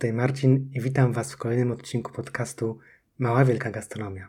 [0.00, 2.78] Tutaj Marcin i witam Was w kolejnym odcinku podcastu
[3.18, 4.28] Mała Wielka Gastronomia.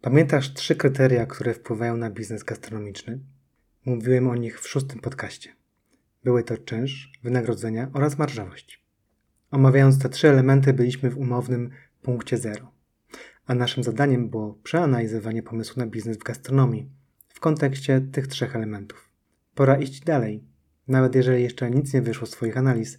[0.00, 3.18] Pamiętasz trzy kryteria, które wpływają na biznes gastronomiczny?
[3.84, 5.50] Mówiłem o nich w szóstym podcaście.
[6.24, 8.84] Były to czynsz, wynagrodzenia oraz marżowość.
[9.50, 11.70] Omawiając te trzy elementy byliśmy w umownym
[12.02, 12.72] punkcie zero.
[13.46, 16.90] A naszym zadaniem było przeanalizowanie pomysłu na biznes w gastronomii
[17.28, 19.10] w kontekście tych trzech elementów.
[19.54, 20.44] Pora iść dalej.
[20.88, 22.98] Nawet jeżeli jeszcze nic nie wyszło z Twoich analiz,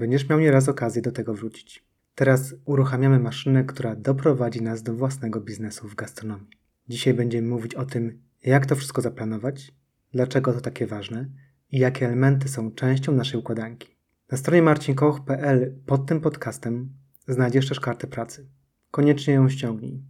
[0.00, 1.84] będziesz miał nieraz okazję do tego wrócić.
[2.14, 6.50] Teraz uruchamiamy maszynę, która doprowadzi nas do własnego biznesu w gastronomii.
[6.88, 9.72] Dzisiaj będziemy mówić o tym, jak to wszystko zaplanować,
[10.12, 11.28] dlaczego to takie ważne
[11.70, 13.96] i jakie elementy są częścią naszej układanki.
[14.30, 16.92] Na stronie marcinkoch.pl pod tym podcastem
[17.28, 18.48] znajdziesz też kartę pracy.
[18.90, 20.02] Koniecznie ją ściągnij.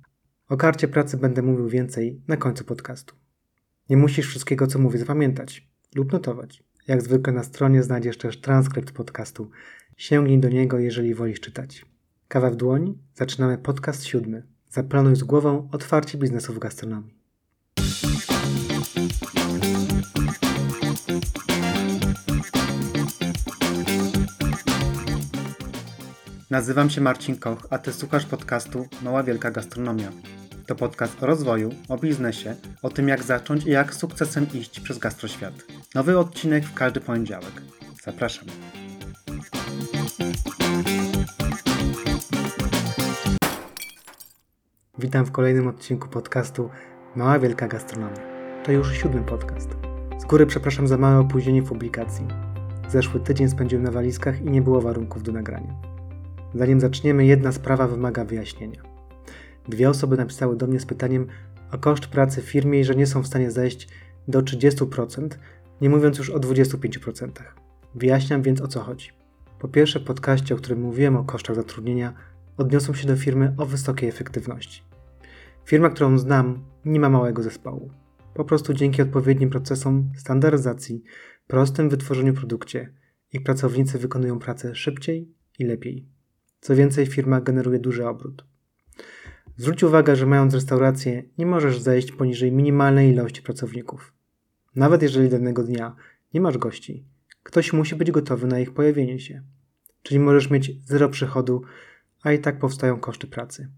[0.49, 3.15] O karcie pracy będę mówił więcej na końcu podcastu.
[3.89, 6.63] Nie musisz wszystkiego, co mówię, zapamiętać lub notować.
[6.89, 9.51] Jak zwykle na stronie znajdziesz też transkrypt podcastu.
[10.01, 11.85] Sięgnij do niego, jeżeli wolisz czytać.
[12.29, 12.99] Kawa w dłoni?
[13.15, 14.43] Zaczynamy podcast siódmy.
[14.69, 17.15] Zaplanuj z głową otwarcie biznesu w gastronomii.
[26.51, 30.13] Nazywam się Marcin Koch, a Ty słuchasz podcastu Mała Wielka Gastronomia.
[30.67, 34.99] To podcast o rozwoju, o biznesie, o tym jak zacząć i jak sukcesem iść przez
[34.99, 35.55] gastroświat.
[35.95, 37.63] Nowy odcinek w każdy poniedziałek.
[38.05, 38.47] Zapraszam.
[44.99, 46.71] Witam w kolejnym odcinku podcastu
[47.17, 48.21] Mała Wielka Gastronomia.
[48.65, 49.69] To już siódmy podcast.
[50.19, 52.27] Z góry przepraszam za małe opóźnienie w publikacji.
[52.89, 55.75] Zeszły tydzień spędziłem na walizkach i nie było warunków do nagrania.
[56.55, 58.83] Zanim zaczniemy, jedna sprawa wymaga wyjaśnienia.
[59.69, 61.27] Dwie osoby napisały do mnie z pytaniem
[61.73, 63.89] o koszt pracy w firmie i że nie są w stanie zejść
[64.29, 65.29] do 30%,
[65.81, 67.31] nie mówiąc już o 25%.
[67.95, 69.20] Wyjaśniam więc o co chodzi.
[69.61, 72.15] Po pierwsze, podcaście, o którym mówiłem o kosztach zatrudnienia,
[72.57, 74.83] odniosą się do firmy o wysokiej efektywności.
[75.65, 77.91] Firma, którą znam, nie ma małego zespołu.
[78.35, 81.03] Po prostu dzięki odpowiednim procesom standaryzacji,
[81.47, 82.93] prostym wytworzeniu produkcie,
[83.33, 86.09] ich pracownicy wykonują pracę szybciej i lepiej.
[86.61, 88.45] Co więcej, firma generuje duży obrót.
[89.57, 94.13] Zwróć uwagę, że mając restaurację, nie możesz zejść poniżej minimalnej ilości pracowników.
[94.77, 95.97] Nawet jeżeli danego dnia
[96.35, 97.07] nie masz gości,
[97.43, 99.43] ktoś musi być gotowy na ich pojawienie się.
[100.03, 101.63] Czyli możesz mieć zero przychodu,
[102.23, 103.69] a i tak powstają koszty pracy.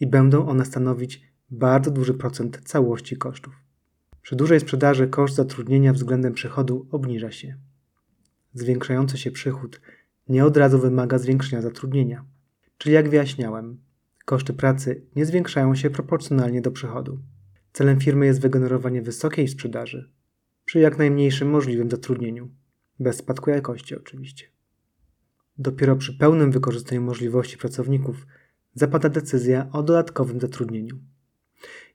[0.00, 3.54] I będą one stanowić bardzo duży procent całości kosztów.
[4.22, 7.56] Przy dużej sprzedaży koszt zatrudnienia względem przychodu obniża się.
[8.54, 9.80] Zwiększający się przychód
[10.28, 12.24] nie od razu wymaga zwiększenia zatrudnienia.
[12.78, 13.78] Czyli jak wyjaśniałem,
[14.24, 17.18] koszty pracy nie zwiększają się proporcjonalnie do przychodu.
[17.72, 20.10] Celem firmy jest wygenerowanie wysokiej sprzedaży
[20.64, 22.50] przy jak najmniejszym możliwym zatrudnieniu,
[23.02, 24.46] bez spadku jakości oczywiście.
[25.58, 28.26] Dopiero przy pełnym wykorzystaniu możliwości pracowników
[28.74, 30.98] zapada decyzja o dodatkowym zatrudnieniu.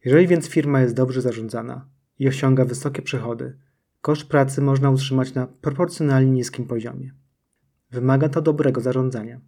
[0.06, 3.58] Jeżeli więc firma jest dobrze zarządzana i osiąga wysokie przychody,
[4.02, 7.12] koszt pracy można utrzymać na proporcjonalnie niskim poziomie.
[7.92, 9.42] Wymaga to dobrego zarządzania,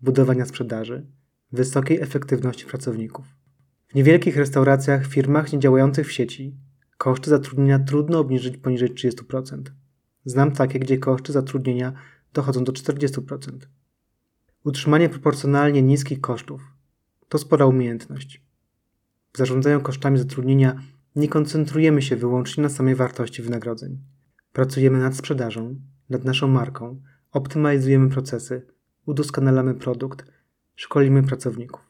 [0.00, 1.06] budowania sprzedaży,
[1.52, 3.26] wysokiej efektywności pracowników.
[3.88, 6.56] W niewielkich restauracjach, firmach niedziałających w sieci,
[6.98, 9.62] koszty zatrudnienia trudno obniżyć poniżej 30%.
[10.26, 11.92] Znam takie, gdzie koszty zatrudnienia
[12.32, 13.50] dochodzą do 40%.
[14.64, 16.60] Utrzymanie proporcjonalnie niskich kosztów
[17.28, 18.42] to spora umiejętność.
[19.32, 20.82] W zarządzaniu kosztami zatrudnienia
[21.16, 23.98] nie koncentrujemy się wyłącznie na samej wartości wynagrodzeń.
[24.52, 27.00] Pracujemy nad sprzedażą, nad naszą marką,
[27.32, 28.66] optymalizujemy procesy,
[29.06, 30.24] udoskonalamy produkt,
[30.74, 31.80] szkolimy pracowników.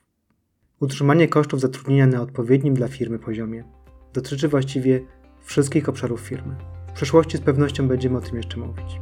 [0.81, 3.65] Utrzymanie kosztów zatrudnienia na odpowiednim dla firmy poziomie
[4.13, 5.01] dotyczy właściwie
[5.43, 6.76] wszystkich obszarów firmy.
[6.97, 9.01] Przyszłości z pewnością będziemy o tym jeszcze mówić.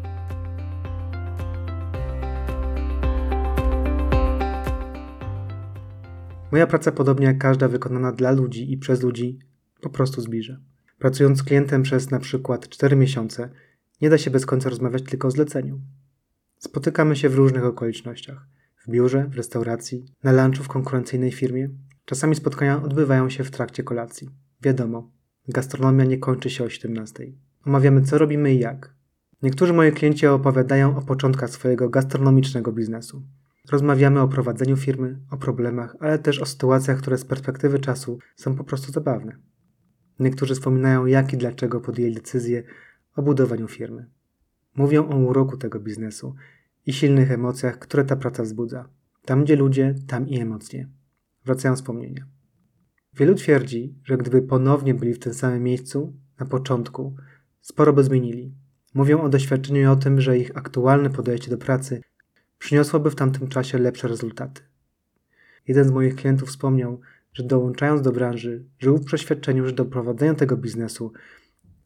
[6.52, 9.38] Moja praca, podobnie jak każda wykonana dla ludzi i przez ludzi,
[9.80, 10.60] po prostu zbliża.
[10.98, 13.50] Pracując z klientem przez na przykład 4 miesiące,
[14.00, 15.80] nie da się bez końca rozmawiać tylko o zleceniu.
[16.58, 18.46] Spotykamy się w różnych okolicznościach.
[18.86, 21.70] W biurze, w restauracji, na lunchu w konkurencyjnej firmie.
[22.04, 24.30] Czasami spotkania odbywają się w trakcie kolacji.
[24.62, 25.10] Wiadomo,
[25.48, 27.24] gastronomia nie kończy się o 17.
[27.66, 28.94] Omawiamy co robimy i jak.
[29.42, 33.22] Niektórzy moi klienci opowiadają o początkach swojego gastronomicznego biznesu.
[33.70, 38.56] Rozmawiamy o prowadzeniu firmy, o problemach, ale też o sytuacjach, które z perspektywy czasu są
[38.56, 39.36] po prostu zabawne.
[40.20, 42.62] Niektórzy wspominają, jak i dlaczego podjęli decyzję
[43.16, 44.06] o budowaniu firmy.
[44.76, 46.34] Mówią o uroku tego biznesu
[46.86, 48.88] i silnych emocjach, które ta praca wzbudza.
[49.24, 50.88] Tam, gdzie ludzie, tam i emocje.
[51.44, 52.26] Wracają wspomnienia.
[53.14, 57.16] Wielu twierdzi, że gdyby ponownie byli w tym samym miejscu, na początku,
[57.64, 58.54] sporo by zmienili.
[58.94, 62.00] Mówią o doświadczeniu i o tym, że ich aktualne podejście do pracy
[62.58, 64.62] przyniosłoby w tamtym czasie lepsze rezultaty.
[65.68, 67.00] Jeden z moich klientów wspomniał,
[67.32, 71.12] że dołączając do branży, żył w przeświadczeniu, że do prowadzenia tego biznesu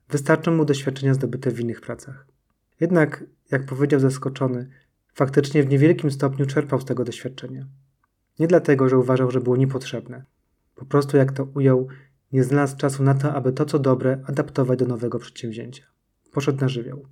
[0.09, 2.27] wystarczą mu doświadczenia zdobyte w innych pracach.
[2.81, 4.69] Jednak, jak powiedział zaskoczony,
[5.15, 7.67] faktycznie w niewielkim stopniu czerpał z tego doświadczenia.
[8.39, 10.25] Nie dlatego, że uważał, że było niepotrzebne.
[10.75, 11.89] Po prostu, jak to ujął,
[12.33, 15.85] nie znalazł czasu na to, aby to, co dobre, adaptować do nowego przedsięwzięcia.
[16.33, 17.07] Poszedł na żywioł.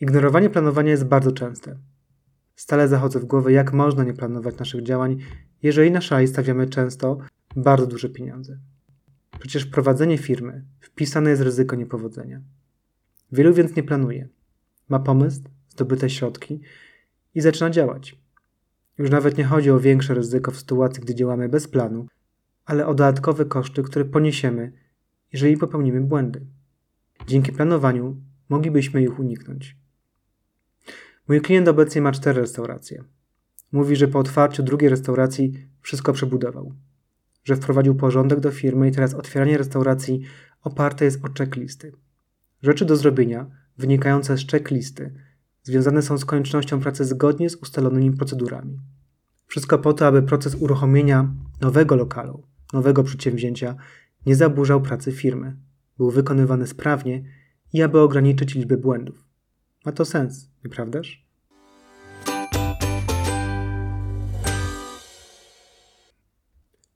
[0.00, 1.76] Ignorowanie planowania jest bardzo częste.
[2.56, 5.18] Stale zachodzę w głowę, jak można nie planować naszych działań,
[5.62, 7.18] jeżeli na szali stawiamy często
[7.56, 8.58] bardzo duże pieniądze.
[9.38, 12.40] Przecież prowadzenie firmy wpisane jest ryzyko niepowodzenia.
[13.32, 14.28] Wielu więc nie planuje.
[14.88, 16.60] Ma pomysł, zdobyte środki
[17.34, 18.18] i zaczyna działać.
[18.98, 22.06] Już nawet nie chodzi o większe ryzyko w sytuacji, gdy działamy bez planu,
[22.64, 24.72] ale o dodatkowe koszty, które poniesiemy,
[25.32, 26.46] jeżeli popełnimy błędy.
[27.26, 28.16] Dzięki planowaniu
[28.48, 29.76] moglibyśmy ich uniknąć.
[31.28, 33.04] Mój klient obecnie ma cztery restauracje.
[33.72, 36.74] Mówi, że po otwarciu drugiej restauracji wszystko przebudował.
[37.44, 40.22] Że wprowadził porządek do firmy i teraz otwieranie restauracji
[40.62, 41.92] oparte jest o checklisty.
[42.62, 43.46] Rzeczy do zrobienia,
[43.78, 45.14] wynikające z checklisty,
[45.62, 48.80] związane są z koniecznością pracy zgodnie z ustalonymi procedurami.
[49.46, 52.42] Wszystko po to, aby proces uruchomienia nowego lokalu,
[52.72, 53.76] nowego przedsięwzięcia
[54.26, 55.56] nie zaburzał pracy firmy,
[55.98, 57.24] był wykonywany sprawnie
[57.72, 59.24] i aby ograniczyć liczbę błędów.
[59.86, 61.26] Ma to sens, nieprawdaż?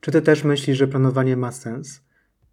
[0.00, 2.00] Czy ty też myślisz, że planowanie ma sens?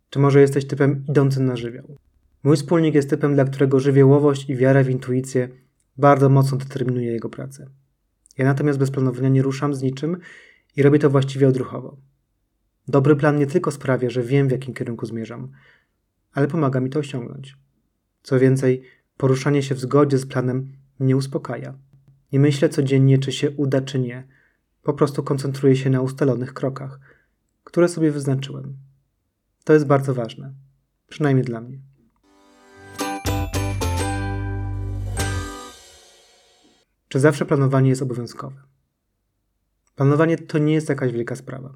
[0.10, 1.98] Czy może jesteś typem idącym na żywioł?
[2.44, 5.50] Mój wspólnik jest typem, dla którego żywiołowość i wiara w intuicję
[5.98, 7.70] bardzo mocno determinuje jego pracę.
[8.38, 10.18] Ja natomiast bez planowania nie ruszam z niczym
[10.76, 11.98] i robię to właściwie odruchowo.
[12.92, 15.52] Dobry plan nie tylko sprawia, że wiem w jakim kierunku zmierzam,
[16.34, 17.58] ale pomaga mi to osiągnąć.
[18.24, 18.84] Co więcej,
[19.18, 21.74] poruszanie się w zgodzie z planem mnie uspokaja.
[22.32, 24.28] Nie myślę codziennie, czy się uda, czy nie.
[24.84, 27.00] Po prostu koncentruję się na ustalonych krokach,
[27.64, 28.78] które sobie wyznaczyłem.
[29.64, 30.54] To jest bardzo ważne,
[31.08, 31.80] przynajmniej dla mnie.
[37.08, 38.62] Czy zawsze planowanie jest obowiązkowe?
[39.96, 41.74] Planowanie to nie jest jakaś wielka sprawa.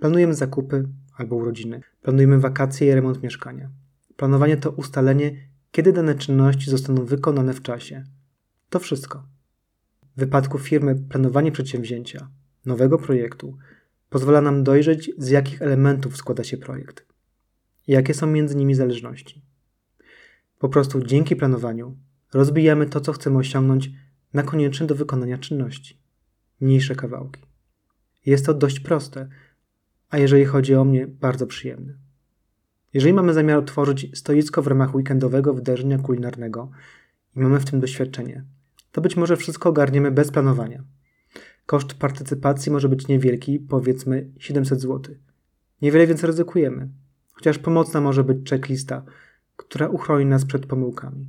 [0.00, 3.70] Planujemy zakupy albo urodziny, planujemy wakacje i remont mieszkania.
[4.16, 5.36] Planowanie to ustalenie,
[5.70, 8.04] kiedy dane czynności zostaną wykonane w czasie.
[8.70, 9.26] To wszystko.
[10.16, 12.28] W wypadku firmy planowanie przedsięwzięcia,
[12.66, 13.56] nowego projektu,
[14.08, 17.10] pozwala nam dojrzeć, z jakich elementów składa się projekt
[17.90, 19.42] jakie są między nimi zależności.
[20.58, 21.96] Po prostu dzięki planowaniu
[22.34, 23.90] rozbijamy to, co chcemy osiągnąć
[24.32, 26.02] na konieczne do wykonania czynności.
[26.60, 27.42] Mniejsze kawałki.
[28.26, 29.28] Jest to dość proste,
[30.10, 31.94] a jeżeli chodzi o mnie, bardzo przyjemne.
[32.94, 36.70] Jeżeli mamy zamiar otworzyć stoisko w ramach weekendowego wydarzenia kulinarnego
[37.36, 38.44] i mamy w tym doświadczenie,
[38.92, 40.84] to być może wszystko ogarniemy bez planowania.
[41.66, 45.14] Koszt partycypacji może być niewielki, powiedzmy 700 zł.
[45.82, 46.88] Niewiele więc ryzykujemy,
[47.32, 49.02] chociaż pomocna może być checklista,
[49.56, 51.28] która uchroni nas przed pomyłkami.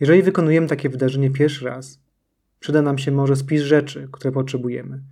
[0.00, 2.00] Jeżeli wykonujemy takie wydarzenie pierwszy raz,
[2.60, 5.02] przyda nam się może spis rzeczy, które potrzebujemy.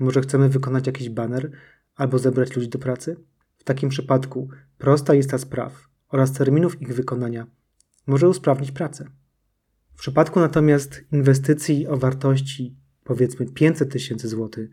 [0.00, 1.50] Może chcemy wykonać jakiś baner
[1.96, 3.16] albo zebrać ludzi do pracy?
[3.56, 4.48] W takim przypadku
[4.78, 7.46] prosta lista spraw oraz terminów ich wykonania
[8.06, 9.06] może usprawnić pracę.
[9.94, 14.70] W przypadku natomiast inwestycji o wartości powiedzmy 500 tysięcy złotych,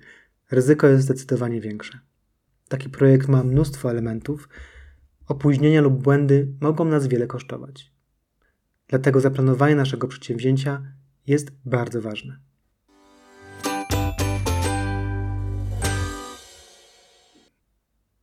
[0.52, 2.00] ryzyko jest zdecydowanie większe.
[2.68, 4.50] Taki projekt ma mnóstwo elementów,
[5.28, 7.92] opóźnienia lub błędy mogą nas wiele kosztować.
[8.88, 10.94] Dlatego zaplanowanie naszego przedsięwzięcia
[11.28, 12.40] jest bardzo ważne.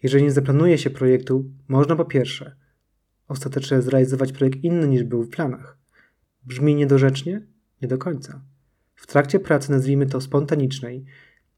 [0.02, 2.57] Jeżeli nie zaplanuje się projektu, można po pierwsze
[3.28, 5.78] ostatecznie zrealizować projekt inny niż był w planach.
[6.45, 7.47] Brzmi niedorzecznie?
[7.83, 8.43] Nie do końca.
[8.95, 11.05] W trakcie pracy, nazwijmy to spontanicznej,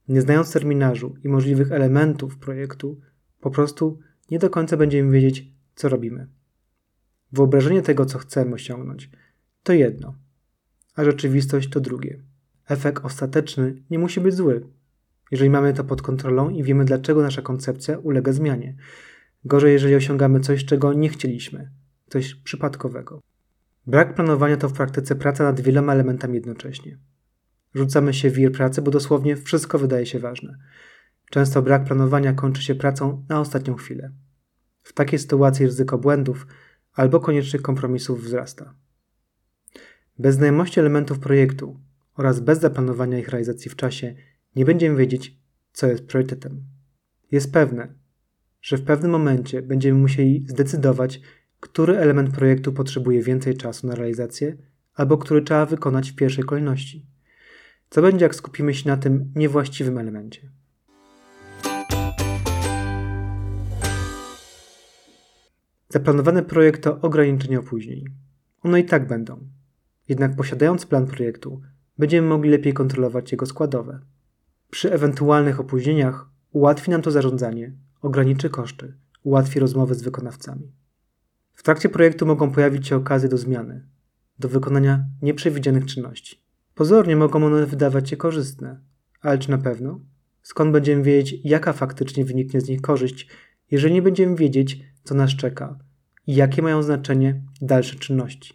[0.09, 3.01] nie znając terminarzu i możliwych elementów projektu,
[3.41, 3.99] po prostu
[4.31, 6.29] nie do końca będziemy wiedzieć, co robimy.
[7.33, 9.11] Wyobrażenie tego, co chcemy osiągnąć,
[9.63, 10.15] to jedno,
[10.95, 12.23] a rzeczywistość to drugie.
[12.69, 14.67] Efekt ostateczny nie musi być zły,
[15.31, 18.77] jeżeli mamy to pod kontrolą i wiemy, dlaczego nasza koncepcja ulega zmianie.
[19.45, 21.71] Gorzej, jeżeli osiągamy coś, czego nie chcieliśmy,
[22.09, 23.21] coś przypadkowego.
[23.87, 26.99] Brak planowania to w praktyce praca nad wieloma elementami jednocześnie.
[27.75, 30.57] Rzucamy się w wir pracy, bo dosłownie wszystko wydaje się ważne.
[31.31, 34.13] Często brak planowania kończy się pracą na ostatnią chwilę.
[34.83, 36.47] W takiej sytuacji ryzyko błędów
[36.93, 38.75] albo koniecznych kompromisów wzrasta.
[40.19, 41.81] Bez znajomości elementów projektu
[42.15, 44.15] oraz bez zaplanowania ich realizacji w czasie
[44.57, 45.37] nie będziemy wiedzieć,
[45.73, 46.65] co jest priorytetem.
[47.33, 47.95] Jest pewne,
[48.63, 51.21] że w pewnym momencie będziemy musieli zdecydować,
[51.61, 54.57] który element projektu potrzebuje więcej czasu na realizację,
[54.95, 57.07] albo który trzeba wykonać w pierwszej kolejności.
[57.91, 60.51] Co będzie, jak skupimy się na tym niewłaściwym elemencie?
[65.89, 68.05] Zaplanowany projekt to ograniczenie opóźnień.
[68.63, 69.49] One i tak będą.
[70.09, 71.61] Jednak posiadając plan projektu,
[71.99, 74.01] będziemy mogli lepiej kontrolować jego składowe.
[74.71, 77.73] Przy ewentualnych opóźnieniach ułatwi nam to zarządzanie,
[78.03, 80.73] ograniczy koszty, ułatwi rozmowy z wykonawcami.
[81.55, 83.87] W trakcie projektu mogą pojawić się okazje do zmiany,
[84.39, 86.43] do wykonania nieprzewidzianych czynności.
[86.75, 88.81] Pozornie mogą one wydawać się korzystne,
[89.21, 90.01] ale czy na pewno?
[90.43, 93.29] Skąd będziemy wiedzieć, jaka faktycznie wyniknie z nich korzyść,
[93.71, 95.79] jeżeli nie będziemy wiedzieć, co nas czeka
[96.27, 98.55] i jakie mają znaczenie dalsze czynności?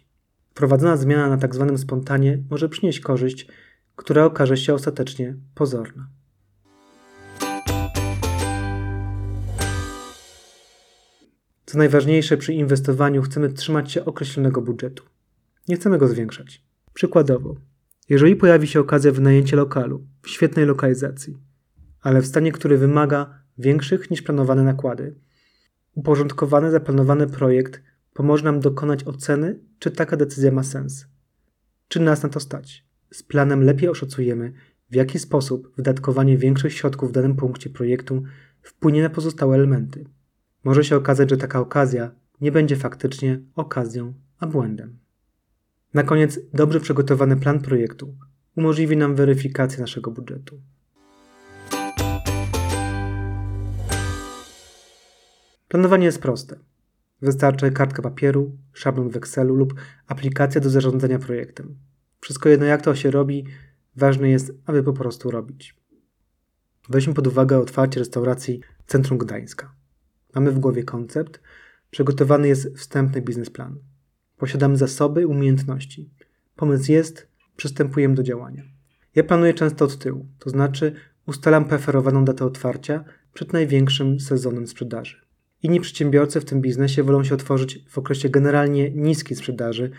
[0.50, 1.66] Wprowadzona zmiana na tzw.
[1.68, 3.48] Tak spontanie może przynieść korzyść,
[3.96, 6.08] która okaże się ostatecznie pozorna.
[11.66, 15.04] Co najważniejsze, przy inwestowaniu chcemy trzymać się określonego budżetu.
[15.68, 16.62] Nie chcemy go zwiększać.
[16.94, 17.56] Przykładowo,
[18.08, 21.38] jeżeli pojawi się okazja wynajęcia lokalu w świetnej lokalizacji,
[22.00, 25.14] ale w stanie, który wymaga większych niż planowane nakłady,
[25.94, 31.06] uporządkowany, zaplanowany projekt pomoże nam dokonać oceny, czy taka decyzja ma sens.
[31.88, 32.85] Czy nas na to stać?
[33.10, 34.52] Z planem lepiej oszacujemy,
[34.90, 38.22] w jaki sposób wydatkowanie większych środków w danym punkcie projektu
[38.62, 40.04] wpłynie na pozostałe elementy.
[40.64, 42.10] Może się okazać, że taka okazja
[42.40, 44.98] nie będzie faktycznie okazją, a błędem.
[45.94, 48.16] Na koniec, dobrze przygotowany plan projektu
[48.56, 50.60] umożliwi nam weryfikację naszego budżetu.
[55.68, 56.58] Planowanie jest proste.
[57.22, 59.74] Wystarczy kartka papieru, szablon w Excelu lub
[60.06, 61.76] aplikacja do zarządzania projektem.
[62.26, 63.44] Wszystko jedno jak to się robi,
[63.96, 65.76] ważne jest, aby po prostu robić.
[66.88, 69.74] Weźmy pod uwagę otwarcie restauracji Centrum Gdańska.
[70.34, 71.40] Mamy w głowie koncept,
[71.90, 73.78] przygotowany jest wstępny biznesplan.
[74.36, 76.10] Posiadamy zasoby umiejętności.
[76.56, 78.62] Pomysł jest, przystępujemy do działania.
[79.14, 80.92] Ja planuję często od tyłu, to znaczy
[81.26, 83.04] ustalam preferowaną datę otwarcia
[83.34, 85.16] przed największym sezonem sprzedaży.
[85.62, 89.90] Inni przedsiębiorcy w tym biznesie wolą się otworzyć w okresie generalnie niskiej sprzedaży,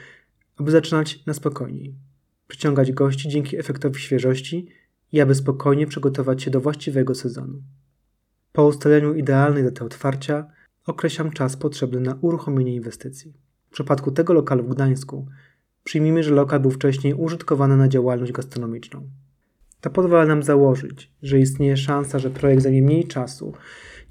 [0.57, 1.95] aby zaczynać na spokojniej,
[2.47, 4.67] przyciągać gości dzięki efektowi świeżości
[5.11, 7.61] i aby spokojnie przygotować się do właściwego sezonu.
[8.51, 10.47] Po ustaleniu idealnej daty otwarcia
[10.85, 13.33] określam czas potrzebny na uruchomienie inwestycji.
[13.69, 15.27] W przypadku tego lokalu w Gdańsku
[15.83, 19.09] przyjmijmy, że lokal był wcześniej użytkowany na działalność gastronomiczną.
[19.81, 23.53] To pozwala nam założyć, że istnieje szansa, że projekt zajmie mniej czasu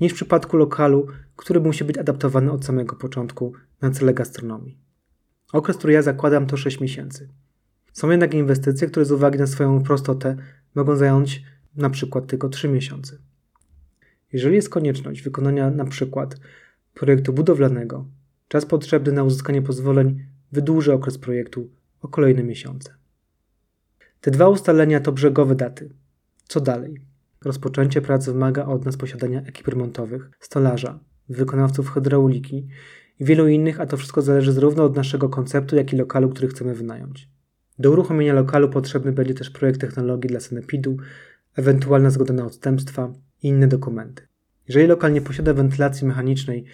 [0.00, 4.78] niż w przypadku lokalu, który musi być adaptowany od samego początku na cele gastronomii.
[5.52, 7.28] Okres, który ja zakładam, to 6 miesięcy.
[7.96, 10.36] Są jednak inwestycje, które z uwagi na swoją prostotę
[10.74, 11.42] mogą zająć
[11.76, 13.18] na przykład tylko 3 miesiące.
[14.32, 16.36] Jeżeli jest konieczność wykonania na przykład
[16.94, 18.06] projektu budowlanego,
[18.48, 22.94] czas potrzebny na uzyskanie pozwoleń wydłuży okres projektu o kolejne miesiące.
[24.20, 25.90] Te dwa ustalenia to brzegowe daty.
[26.48, 27.00] Co dalej?
[27.44, 30.98] Rozpoczęcie pracy wymaga od nas posiadania ekip remontowych, stolarza,
[31.28, 32.68] wykonawców hydrauliki
[33.20, 36.48] i wielu innych, a to wszystko zależy zarówno od naszego konceptu, jak i lokalu, który
[36.48, 37.35] chcemy wynająć.
[37.78, 40.96] Do uruchomienia lokalu potrzebny będzie też projekt technologii dla sanepidu,
[41.56, 44.22] ewentualna zgoda na odstępstwa i inne dokumenty.
[44.68, 46.64] Jeżeli lokal nie posiada wentylacji mechanicznej,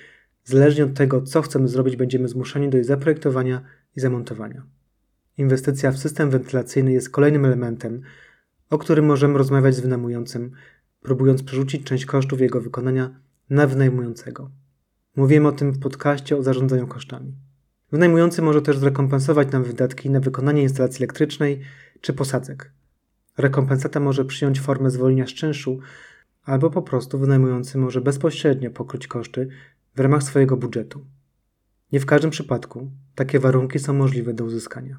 [0.44, 3.62] zależnie od tego, co chcemy zrobić, będziemy zmuszeni do jej zaprojektowania
[3.96, 4.62] i zamontowania.
[5.38, 8.02] Inwestycja w system wentylacyjny jest kolejnym elementem,
[8.70, 10.50] o którym możemy rozmawiać z wynajmującym,
[11.00, 14.50] próbując przerzucić część kosztów jego wykonania na wynajmującego.
[15.16, 17.36] Mówiłem o tym w podcaście o zarządzaniu kosztami.
[17.92, 21.60] Wynajmujący może też zrekompensować nam wydatki na wykonanie instalacji elektrycznej
[22.00, 22.72] czy posadzek.
[23.38, 25.78] Rekompensata może przyjąć formę zwolnienia z czynszu,
[26.44, 29.48] albo po prostu wynajmujący może bezpośrednio pokryć koszty
[29.96, 31.04] w ramach swojego budżetu.
[31.92, 34.96] Nie w każdym przypadku takie warunki są możliwe do uzyskania.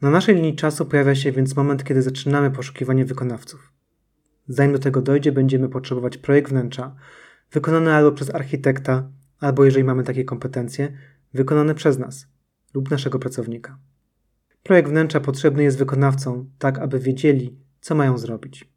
[0.00, 3.79] Na naszej linii czasu pojawia się więc moment, kiedy zaczynamy poszukiwanie wykonawców.
[4.52, 6.94] Zanim do tego dojdzie, będziemy potrzebować projekt wnętrza,
[7.52, 10.92] wykonany albo przez architekta, albo jeżeli mamy takie kompetencje,
[11.34, 12.26] wykonany przez nas
[12.74, 13.78] lub naszego pracownika.
[14.62, 18.70] Projekt wnętrza potrzebny jest wykonawcom, tak aby wiedzieli, co mają zrobić.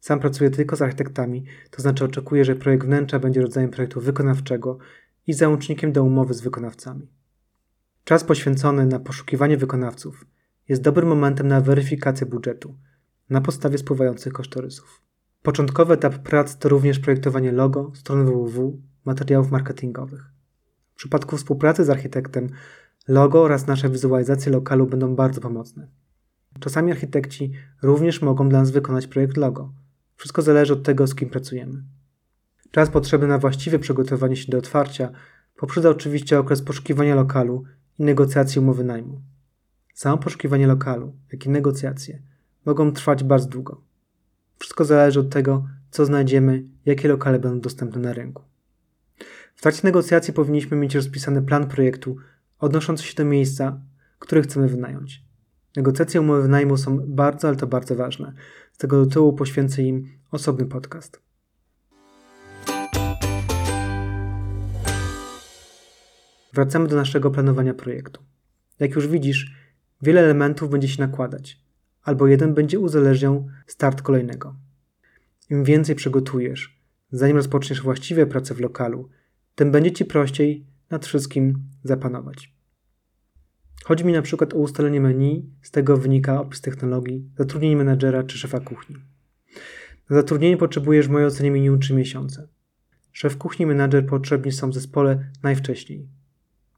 [0.00, 4.78] Sam pracuję tylko z architektami, to znaczy oczekuję, że projekt wnętrza będzie rodzajem projektu wykonawczego
[5.26, 7.10] i załącznikiem do umowy z wykonawcami.
[8.04, 10.26] Czas poświęcony na poszukiwanie wykonawców
[10.68, 12.74] jest dobrym momentem na weryfikację budżetu
[13.30, 15.02] na podstawie spływających kosztorysów.
[15.42, 20.24] Początkowy etap prac to również projektowanie logo, strony www, materiałów marketingowych.
[20.94, 22.48] W przypadku współpracy z architektem,
[23.08, 25.88] logo oraz nasze wizualizacje lokalu będą bardzo pomocne.
[26.60, 27.52] Czasami architekci
[27.82, 29.72] również mogą dla nas wykonać projekt logo.
[30.16, 31.84] Wszystko zależy od tego, z kim pracujemy.
[32.70, 35.10] Czas potrzebny na właściwe przygotowanie się do otwarcia
[35.56, 37.64] poprzedza oczywiście okres poszukiwania lokalu
[37.98, 39.22] i negocjacji umowy najmu.
[39.94, 42.33] Samo poszukiwanie lokalu, jak i negocjacje
[42.64, 43.80] mogą trwać bardzo długo.
[44.58, 48.42] Wszystko zależy od tego, co znajdziemy, jakie lokale będą dostępne na rynku.
[49.54, 52.16] W trakcie negocjacji powinniśmy mieć rozpisany plan projektu
[52.58, 53.80] odnoszący się do miejsca,
[54.18, 55.24] które chcemy wynająć.
[55.76, 58.32] Negocjacje umowy najmu są bardzo, ale to bardzo ważne.
[58.72, 61.22] Z tego tytułu poświęcę im osobny podcast.
[66.52, 68.22] Wracamy do naszego planowania projektu.
[68.80, 69.54] Jak już widzisz,
[70.02, 71.63] wiele elementów będzie się nakładać,
[72.04, 74.56] albo jeden będzie uzależniał start kolejnego.
[75.50, 76.80] Im więcej przygotujesz,
[77.12, 79.08] zanim rozpoczniesz właściwie pracę w lokalu,
[79.54, 82.54] tym będzie ci prościej nad wszystkim zapanować.
[83.84, 88.38] Chodzi mi na przykład o ustalenie menu, z tego wynika opis technologii, zatrudnienie menedżera czy
[88.38, 88.96] szefa kuchni.
[90.10, 92.48] Na zatrudnienie potrzebujesz w mojej ocenie minimum 3 miesiące.
[93.12, 96.08] Szef kuchni i menedżer potrzebni są w zespole najwcześniej.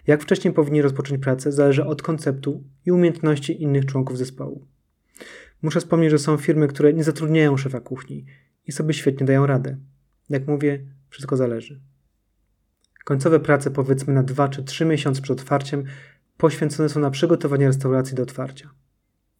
[0.06, 4.66] Jak wcześniej powinni rozpocząć pracę, zależy od konceptu i umiejętności innych członków zespołu.
[5.62, 8.26] Muszę wspomnieć, że są firmy, które nie zatrudniają szefa kuchni
[8.66, 9.76] i sobie świetnie dają radę.
[10.28, 11.80] Jak mówię, wszystko zależy.
[13.04, 15.84] Końcowe prace, powiedzmy na 2 czy 3 miesiące przed otwarciem,
[16.36, 18.70] poświęcone są na przygotowanie restauracji do otwarcia.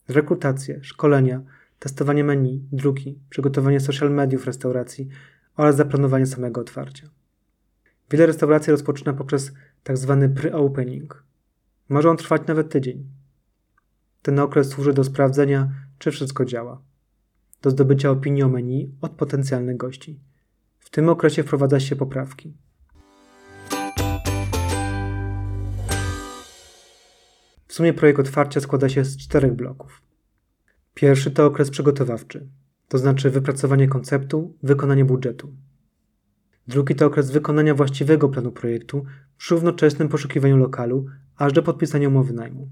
[0.09, 1.43] Rekrutację, szkolenia,
[1.79, 5.09] testowanie menu, druki, przygotowanie social mediów restauracji
[5.57, 7.09] oraz zaplanowanie samego otwarcia.
[8.11, 9.53] Wiele restauracji rozpoczyna poprzez
[9.85, 10.19] tzw.
[10.21, 11.23] Tak pre-opening.
[11.89, 13.07] Może on trwać nawet tydzień.
[14.27, 16.83] Ten okres służy do sprawdzenia, czy wszystko działa,
[17.63, 20.21] do zdobycia opinii o menu od potencjalnych gości.
[20.79, 22.57] W tym okresie wprowadza się poprawki.
[27.67, 30.03] W sumie projekt otwarcia składa się z czterech bloków.
[30.95, 32.49] Pierwszy to okres przygotowawczy,
[32.89, 35.53] to znaczy wypracowanie konceptu, wykonanie budżetu.
[36.69, 39.05] Drugi to okres wykonania właściwego planu projektu
[39.37, 41.07] przy równoczesnym poszukiwaniu lokalu,
[41.37, 42.71] aż do podpisania umowy najmu.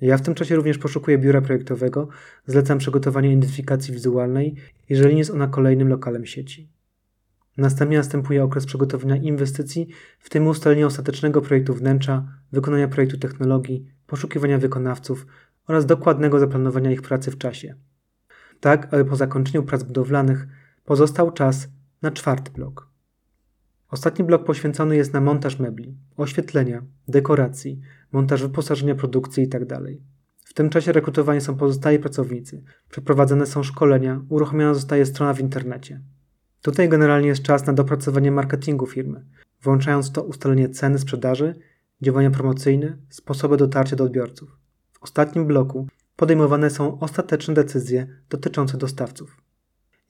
[0.00, 2.08] Ja w tym czasie również poszukuję biura projektowego,
[2.46, 4.54] zlecam przygotowanie identyfikacji wizualnej,
[4.88, 6.70] jeżeli nie jest ona kolejnym lokalem sieci.
[7.56, 14.58] Następnie następuje okres przygotowania inwestycji, w tym ustalenia ostatecznego projektu wnętrza, wykonania projektu technologii, poszukiwania
[14.58, 15.26] wykonawców
[15.66, 17.74] oraz dokładnego zaplanowania ich pracy w czasie.
[18.60, 20.46] Tak, aby po zakończeniu prac budowlanych
[20.84, 21.68] pozostał czas
[22.02, 22.90] na czwarty blok.
[23.90, 27.80] Ostatni blok poświęcony jest na montaż mebli, oświetlenia, dekoracji,
[28.12, 29.66] montaż wyposażenia produkcji itd.
[29.66, 29.84] Tak
[30.44, 36.00] w tym czasie rekrutowani są pozostali pracownicy, przeprowadzane są szkolenia, uruchomiona zostaje strona w internecie.
[36.62, 39.24] Tutaj generalnie jest czas na dopracowanie marketingu firmy,
[39.62, 41.54] włączając to ustalenie ceny sprzedaży,
[42.02, 44.56] działania promocyjne, sposoby dotarcia do odbiorców.
[44.92, 49.36] W ostatnim bloku podejmowane są ostateczne decyzje dotyczące dostawców.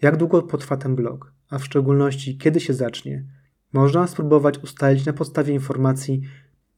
[0.03, 3.25] Jak długo potrwa ten blok, a w szczególności kiedy się zacznie,
[3.73, 6.23] można spróbować ustalić na podstawie informacji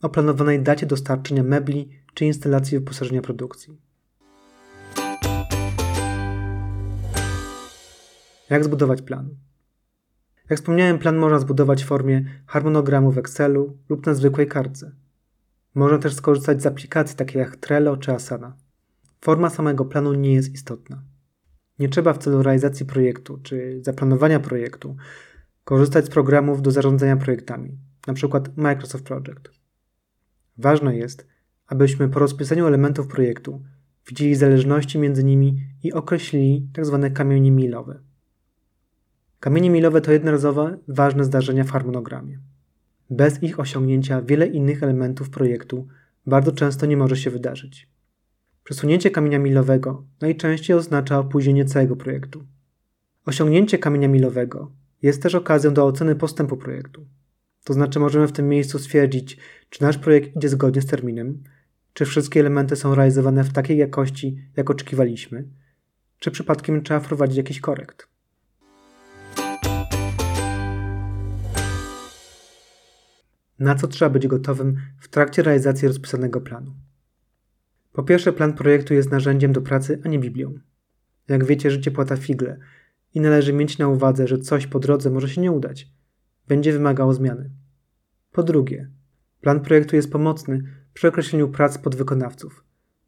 [0.02, 3.80] o planowanej dacie dostarczenia mebli czy instalacji wyposażenia produkcji.
[8.50, 9.28] Jak zbudować plan?
[10.50, 14.92] Jak wspomniałem, plan można zbudować w formie harmonogramu w Excelu lub na zwykłej kartce.
[15.74, 18.56] Można też skorzystać z aplikacji takich jak Trello czy Asana.
[19.20, 21.02] Forma samego planu nie jest istotna.
[21.78, 24.96] Nie trzeba w celu realizacji projektu czy zaplanowania projektu
[25.64, 28.40] korzystać z programów do zarządzania projektami, np.
[28.56, 29.50] Microsoft Project.
[30.58, 31.26] Ważne jest,
[31.66, 33.62] abyśmy po rozpisaniu elementów projektu
[34.08, 36.98] widzieli zależności między nimi i określili tzw.
[37.02, 38.00] Tak kamienie milowe.
[39.40, 42.38] Kamienie milowe to jednorazowe, ważne zdarzenia w harmonogramie.
[43.10, 45.88] Bez ich osiągnięcia wiele innych elementów projektu
[46.26, 47.88] bardzo często nie może się wydarzyć.
[48.64, 52.44] Przesunięcie kamienia milowego najczęściej oznacza opóźnienie całego projektu.
[53.26, 57.06] Osiągnięcie kamienia milowego jest też okazją do oceny postępu projektu.
[57.64, 59.38] To znaczy możemy w tym miejscu stwierdzić,
[59.70, 61.42] czy nasz projekt idzie zgodnie z terminem,
[61.92, 65.48] czy wszystkie elementy są realizowane w takiej jakości, jak oczekiwaliśmy,
[66.18, 68.08] czy przypadkiem trzeba wprowadzić jakiś korekt.
[73.58, 76.74] Na co trzeba być gotowym w trakcie realizacji rozpisanego planu?
[77.92, 80.54] Po pierwsze, plan projektu jest narzędziem do pracy, a nie Biblią.
[81.28, 82.58] Jak wiecie, życie płata figle
[83.14, 85.88] i należy mieć na uwadze, że coś po drodze może się nie udać.
[86.48, 87.50] Będzie wymagało zmiany.
[88.32, 88.90] Po drugie,
[89.40, 90.62] plan projektu jest pomocny
[90.94, 92.64] przy określeniu prac podwykonawców,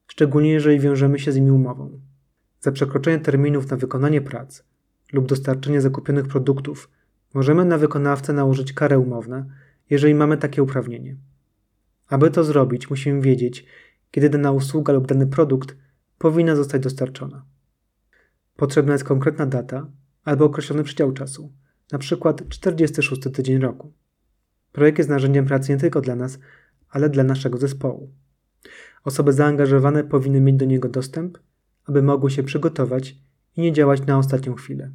[0.06, 2.00] szczególnie jeżeli wiążemy się z nimi umową.
[2.60, 4.64] Za przekroczenie terminów na wykonanie prac
[5.12, 6.90] lub dostarczenie zakupionych produktów
[7.34, 9.44] możemy na wykonawcę nałożyć karę umowną,
[9.90, 11.16] jeżeli mamy takie uprawnienie.
[12.08, 13.66] Aby to zrobić, musimy wiedzieć,
[14.10, 15.76] kiedy dana usługa lub dany produkt
[16.18, 17.44] powinna zostać dostarczona.
[18.56, 19.90] Potrzebna jest konkretna data
[20.24, 21.52] albo określony przedział czasu,
[21.92, 22.34] np.
[22.48, 23.92] 46 tydzień roku.
[24.72, 26.38] Projekt jest narzędziem pracy nie tylko dla nas,
[26.88, 28.12] ale dla naszego zespołu.
[29.04, 31.38] Osoby zaangażowane powinny mieć do niego dostęp,
[31.84, 33.16] aby mogły się przygotować
[33.56, 34.90] i nie działać na ostatnią chwilę.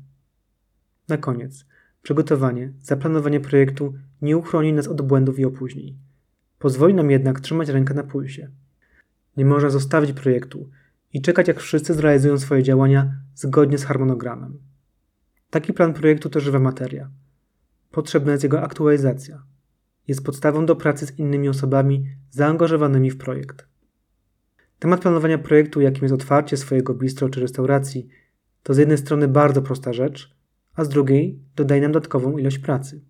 [1.08, 1.65] Na koniec,
[2.02, 5.98] przygotowanie, zaplanowanie projektu nie uchroni nas od błędów i opóźnień.
[6.60, 8.50] Pozwoli nam jednak trzymać rękę na pulsie.
[9.38, 10.69] Nie można zostawić projektu
[11.13, 14.60] i czekać, jak wszyscy zrealizują swoje działania zgodnie z harmonogramem.
[15.50, 17.10] Taki plan projektu to żywa materia.
[17.91, 19.43] Potrzebna jest jego aktualizacja.
[20.08, 23.67] Jest podstawą do pracy z innymi osobami zaangażowanymi w projekt.
[24.80, 28.08] Temat planowania projektu, jakim jest otwarcie swojego bistro czy restauracji,
[28.63, 30.36] to z jednej strony bardzo prosta rzecz,
[30.76, 33.02] a z drugiej dodaje nam dodatkową ilość pracy.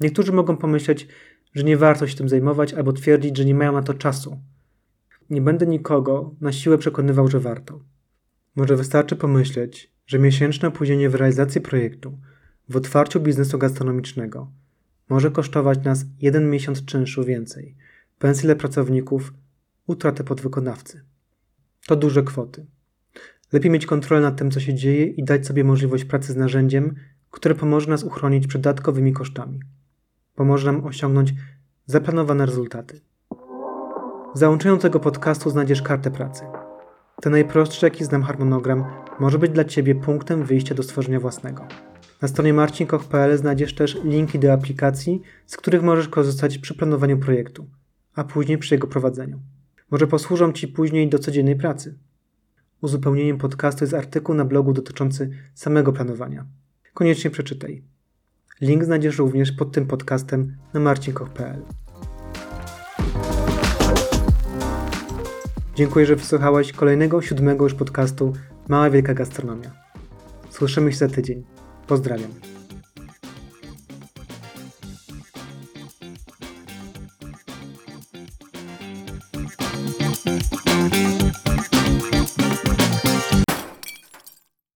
[0.00, 1.08] Niektórzy mogą pomyśleć,
[1.54, 4.40] że nie warto się tym zajmować albo twierdzić, że nie mają na to czasu.
[5.30, 7.80] Nie będę nikogo na siłę przekonywał, że warto.
[8.56, 12.18] Może wystarczy pomyśleć, że miesięczne opóźnienie w realizacji projektu,
[12.68, 14.50] w otwarciu biznesu gastronomicznego
[15.08, 17.76] może kosztować nas jeden miesiąc czynszu więcej,
[18.18, 19.34] pensje dla pracowników,
[19.86, 21.04] utratę podwykonawcy.
[21.86, 22.66] To duże kwoty.
[23.52, 26.94] Lepiej mieć kontrolę nad tym, co się dzieje i dać sobie możliwość pracy z narzędziem,
[27.30, 29.60] które pomoże nas uchronić przed dodatkowymi kosztami.
[30.34, 31.34] Pomoże nam osiągnąć
[31.86, 33.00] zaplanowane rezultaty.
[34.34, 36.44] W załączeniu tego podcastu znajdziesz kartę pracy.
[37.22, 38.84] Ten najprostszy, jaki znam harmonogram,
[39.20, 41.66] może być dla Ciebie punktem wyjścia do stworzenia własnego.
[42.22, 47.66] Na stronie marcinkoch.pl znajdziesz też linki do aplikacji, z których możesz korzystać przy planowaniu projektu,
[48.14, 49.40] a później przy jego prowadzeniu.
[49.90, 51.98] Może posłużą Ci później do codziennej pracy.
[52.80, 56.46] Uzupełnieniem podcastu jest artykuł na blogu dotyczący samego planowania.
[56.94, 57.82] Koniecznie przeczytaj.
[58.60, 61.83] Link znajdziesz również pod tym podcastem na marcinkoch.pl.
[65.74, 68.32] Dziękuję, że wysłuchałeś kolejnego, siódmego już podcastu
[68.68, 69.70] Mała Wielka Gastronomia.
[70.50, 71.44] Słyszymy się za tydzień.
[71.86, 72.30] Pozdrawiam.